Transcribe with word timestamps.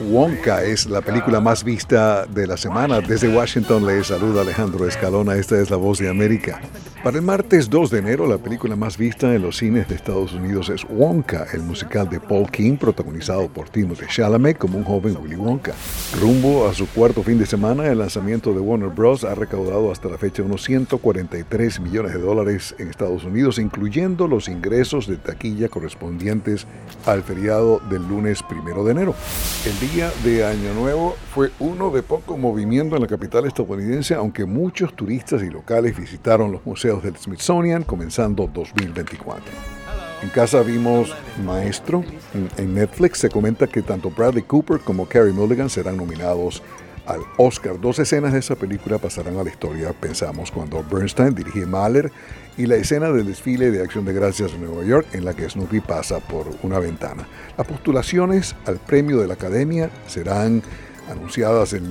Wonka 0.00 0.64
es 0.64 0.86
la 0.86 1.00
película 1.00 1.40
más 1.40 1.62
vista 1.62 2.26
de 2.26 2.46
la 2.48 2.56
semana. 2.56 3.00
Desde 3.00 3.28
Washington 3.28 3.86
le 3.86 4.02
saluda 4.02 4.42
Alejandro 4.42 4.88
Escalona. 4.88 5.34
Esta 5.36 5.60
es 5.60 5.70
la 5.70 5.76
voz 5.76 5.98
de 5.98 6.10
América. 6.10 6.60
Para 7.02 7.16
el 7.16 7.22
martes 7.22 7.70
2 7.70 7.90
de 7.92 7.98
enero, 8.00 8.26
la 8.26 8.36
película 8.36 8.76
más 8.76 8.98
vista 8.98 9.34
en 9.34 9.40
los 9.40 9.56
cines 9.56 9.88
de 9.88 9.94
Estados 9.94 10.34
Unidos 10.34 10.68
es 10.68 10.84
Wonka, 10.86 11.46
el 11.54 11.62
musical 11.62 12.10
de 12.10 12.20
Paul 12.20 12.50
King, 12.50 12.76
protagonizado 12.76 13.48
por 13.48 13.70
Timothée 13.70 14.06
Chalamet 14.06 14.58
como 14.58 14.76
un 14.76 14.84
joven 14.84 15.16
Willy 15.16 15.36
Wonka. 15.36 15.72
Rumbo 16.20 16.68
a 16.68 16.74
su 16.74 16.86
cuarto 16.86 17.22
fin 17.22 17.38
de 17.38 17.46
semana, 17.46 17.86
el 17.86 18.00
lanzamiento 18.00 18.52
de 18.52 18.60
Warner 18.60 18.90
Bros. 18.90 19.24
ha 19.24 19.34
recaudado 19.34 19.90
hasta 19.90 20.10
la 20.10 20.18
fecha 20.18 20.42
unos 20.42 20.62
143 20.64 21.80
millones 21.80 22.12
de 22.12 22.20
dólares 22.20 22.74
en 22.78 22.88
Estados 22.88 23.24
Unidos, 23.24 23.58
incluyendo 23.58 24.28
los 24.28 24.46
ingresos 24.48 25.06
de 25.06 25.16
taquilla 25.16 25.70
correspondientes 25.70 26.66
al 27.06 27.22
feriado 27.22 27.80
del 27.88 28.06
lunes 28.06 28.42
primero 28.42 28.84
de 28.84 28.92
enero. 28.92 29.14
El 29.64 29.88
día 29.88 30.12
de 30.22 30.44
Año 30.44 30.74
Nuevo 30.74 31.16
fue 31.34 31.50
uno 31.60 31.90
de 31.90 32.02
poco 32.02 32.36
movimiento 32.36 32.94
en 32.94 33.00
la 33.00 33.08
capital 33.08 33.46
estadounidense, 33.46 34.14
aunque 34.14 34.44
muchos 34.44 34.94
turistas 34.94 35.42
y 35.42 35.48
locales 35.48 35.96
visitaron 35.96 36.52
los 36.52 36.66
museos 36.66 36.89
del 36.98 37.16
Smithsonian 37.16 37.84
comenzando 37.84 38.50
2024. 38.52 39.44
En 40.22 40.28
casa 40.30 40.62
vimos 40.62 41.14
Maestro. 41.44 42.04
En 42.56 42.74
Netflix 42.74 43.18
se 43.18 43.30
comenta 43.30 43.66
que 43.66 43.80
tanto 43.82 44.10
Bradley 44.10 44.42
Cooper 44.42 44.80
como 44.80 45.06
Carey 45.06 45.32
Mulligan 45.32 45.70
serán 45.70 45.96
nominados 45.96 46.62
al 47.06 47.20
Oscar. 47.38 47.80
Dos 47.80 47.98
escenas 47.98 48.32
de 48.32 48.40
esa 48.40 48.54
película 48.54 48.98
pasarán 48.98 49.38
a 49.38 49.42
la 49.42 49.50
historia, 49.50 49.92
pensamos, 49.92 50.50
cuando 50.50 50.84
Bernstein 50.84 51.34
dirige 51.34 51.64
Mahler 51.64 52.12
y 52.58 52.66
la 52.66 52.76
escena 52.76 53.10
del 53.10 53.26
desfile 53.26 53.70
de 53.70 53.82
Acción 53.82 54.04
de 54.04 54.12
Gracias 54.12 54.52
en 54.52 54.64
Nueva 54.64 54.84
York 54.84 55.06
en 55.12 55.24
la 55.24 55.34
que 55.34 55.48
Snoopy 55.48 55.80
pasa 55.80 56.20
por 56.20 56.46
una 56.62 56.78
ventana. 56.78 57.26
Las 57.56 57.66
postulaciones 57.66 58.54
al 58.66 58.76
premio 58.76 59.18
de 59.20 59.26
la 59.26 59.34
Academia 59.34 59.90
serán 60.06 60.62
anunciadas 61.10 61.72
el 61.72 61.82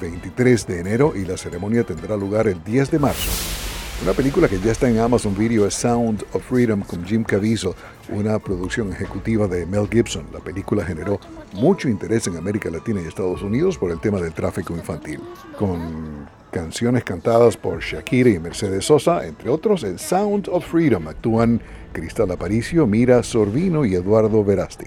23 0.00 0.66
de 0.66 0.80
enero 0.80 1.12
y 1.14 1.24
la 1.24 1.36
ceremonia 1.36 1.84
tendrá 1.84 2.16
lugar 2.16 2.48
el 2.48 2.62
10 2.64 2.90
de 2.90 2.98
marzo. 2.98 3.63
Una 4.02 4.12
película 4.12 4.48
que 4.48 4.58
ya 4.58 4.72
está 4.72 4.90
en 4.90 4.98
Amazon 4.98 5.34
Video 5.36 5.66
es 5.66 5.74
Sound 5.74 6.24
of 6.32 6.42
Freedom 6.42 6.82
con 6.82 7.04
Jim 7.04 7.24
Caviezel, 7.24 7.72
una 8.10 8.38
producción 8.38 8.92
ejecutiva 8.92 9.46
de 9.46 9.64
Mel 9.64 9.88
Gibson. 9.90 10.26
La 10.32 10.40
película 10.40 10.84
generó 10.84 11.18
mucho 11.54 11.88
interés 11.88 12.26
en 12.26 12.36
América 12.36 12.68
Latina 12.70 13.00
y 13.00 13.06
Estados 13.06 13.40
Unidos 13.40 13.78
por 13.78 13.90
el 13.90 14.00
tema 14.00 14.20
del 14.20 14.34
tráfico 14.34 14.74
infantil, 14.74 15.20
con 15.56 16.28
canciones 16.50 17.02
cantadas 17.04 17.56
por 17.56 17.80
Shakira 17.80 18.30
y 18.30 18.38
Mercedes 18.38 18.84
Sosa, 18.84 19.26
entre 19.26 19.48
otros, 19.48 19.84
en 19.84 19.98
Sound 19.98 20.48
of 20.50 20.66
Freedom 20.66 21.08
actúan 21.08 21.62
Cristal 21.94 22.30
Aparicio, 22.30 22.86
Mira 22.86 23.22
Sorbino 23.22 23.86
y 23.86 23.94
Eduardo 23.94 24.44
Verasti. 24.44 24.84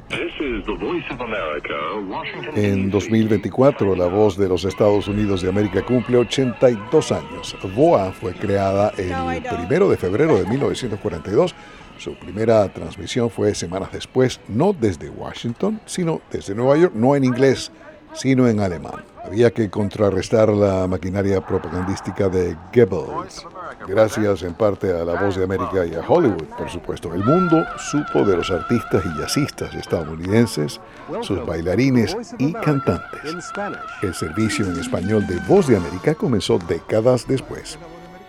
En 2.56 2.92
2024, 2.92 3.96
la 3.96 4.06
voz 4.06 4.38
de 4.38 4.48
los 4.48 4.66
Estados 4.66 5.08
Unidos 5.08 5.42
de 5.42 5.50
América 5.50 5.84
cumple 5.84 6.18
82 6.18 7.12
años. 7.12 7.58
VOA 7.76 8.12
fue 8.12 8.34
creada 8.34 8.92
el 8.98 9.12
1 9.12 9.90
de 9.90 9.98
febrero 9.98 10.38
de 10.38 10.46
1942. 10.46 11.56
Su 11.98 12.14
primera 12.16 12.72
transmisión 12.72 13.30
fue 13.30 13.56
semanas 13.56 13.92
después, 13.92 14.40
no 14.48 14.74
desde 14.74 15.10
Washington, 15.10 15.80
sino 15.86 16.22
desde 16.32 16.54
Nueva 16.54 16.78
York, 16.78 16.94
no 16.94 17.16
en 17.16 17.24
inglés, 17.24 17.72
sino 18.14 18.48
en 18.48 18.60
alemán. 18.60 19.04
Había 19.24 19.52
que 19.52 19.70
contrarrestar 19.70 20.50
la 20.50 20.88
maquinaria 20.88 21.42
propagandística 21.42 22.30
de 22.30 22.56
Goebbels. 22.74 23.46
Gracias 23.88 24.44
en 24.44 24.54
parte 24.54 24.92
a 24.92 25.06
La 25.06 25.22
Voz 25.22 25.38
de 25.38 25.46
América 25.46 25.86
y 25.86 25.96
a 25.96 26.02
Hollywood, 26.08 26.44
por 26.58 26.70
supuesto. 26.70 27.14
El 27.14 27.24
mundo 27.24 27.64
supo 27.78 28.24
de 28.26 28.36
los 28.36 28.52
artistas 28.52 29.04
y 29.06 29.20
jazzistas 29.20 29.74
estadounidenses, 29.76 30.82
sus 31.22 31.46
bailarines 31.46 32.16
y 32.38 32.52
cantantes. 32.54 33.54
El 34.02 34.14
servicio 34.14 34.66
en 34.66 34.80
español 34.80 35.26
de 35.26 35.40
Voz 35.48 35.68
de 35.68 35.78
América 35.78 36.14
comenzó 36.16 36.60
décadas 36.60 37.26
después. 37.28 37.80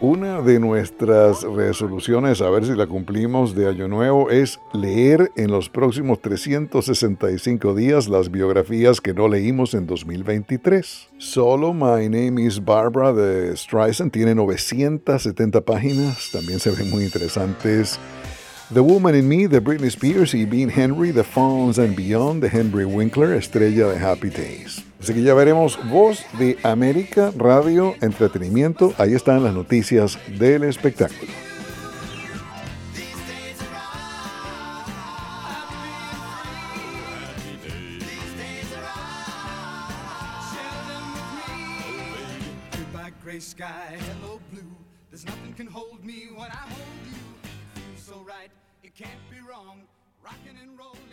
Una 0.01 0.43
de 0.43 0.61
nuestras 0.61 1.43
resoluciones, 1.43 2.41
a 2.41 2.49
ver 2.51 2.65
si 2.65 2.73
la 2.77 2.87
cumplimos 2.87 3.57
de 3.57 3.69
Año 3.69 3.89
Nuevo, 3.89 4.31
es 4.31 4.61
leer 4.73 5.33
en 5.35 5.51
los 5.51 5.69
próximos 5.69 6.23
365 6.23 7.75
días 7.75 8.07
las 8.07 8.31
biografías 8.31 9.01
que 9.01 9.13
no 9.13 9.27
leímos 9.27 9.75
en 9.75 9.89
2023. 9.89 11.09
Solo 11.19 11.75
My 11.75 12.09
Name 12.09 12.41
is 12.41 12.65
Barbara 12.65 13.13
de 13.13 13.57
Streisand 13.57 14.13
tiene 14.13 14.37
970 14.37 15.63
páginas, 15.63 16.31
también 16.31 16.61
se 16.61 16.71
ven 16.71 16.91
muy 16.91 17.03
interesantes. 17.03 17.99
The 18.73 18.81
Woman 18.81 19.17
in 19.17 19.27
Me 19.27 19.49
de 19.49 19.59
Britney 19.59 19.89
Spears 19.89 20.33
y 20.33 20.45
Bean 20.45 20.71
Henry, 20.71 21.11
The 21.11 21.25
Phones 21.25 21.81
and 21.81 21.97
Beyond 21.97 22.41
de 22.45 22.57
Henry 22.57 22.85
Winkler, 22.85 23.33
estrella 23.33 23.89
de 23.89 23.99
Happy 23.99 24.31
Days. 24.31 24.88
Así 25.01 25.15
que 25.15 25.23
ya 25.23 25.35
veremos. 25.35 25.79
Voz 25.89 26.25
de 26.39 26.59
América, 26.63 27.33
Radio, 27.37 27.95
Entretenimiento. 28.01 28.93
Ahí 28.99 29.15
están 29.15 29.45
las 29.45 29.55
noticias 29.55 30.19
del 30.39 30.65
espectáculo. 30.65 31.33
Rocking 50.21 50.59
and 50.61 50.77
rolling 50.77 51.09